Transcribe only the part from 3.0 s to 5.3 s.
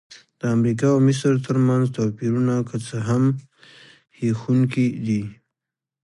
هم هیښوونکي دي.